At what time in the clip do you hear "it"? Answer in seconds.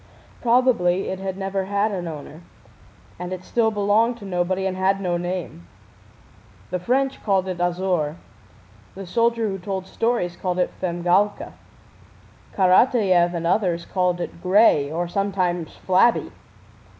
1.09-1.19, 3.31-3.43, 7.47-7.61, 10.57-10.71, 14.19-14.41